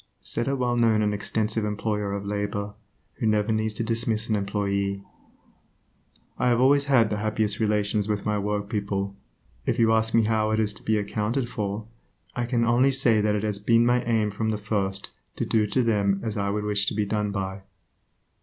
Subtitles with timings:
[0.21, 2.73] Said a well known and extensive employer of labor,
[3.19, 5.03] who never needs to dismiss an employee:
[6.39, 9.15] "I have always had the happiest relations with my workpeople.
[9.67, 11.85] If you ask me how it is to be accounted for,
[12.35, 15.67] I can only say that it has been my aim from the first to do
[15.67, 17.61] to them as I would wish to be done by."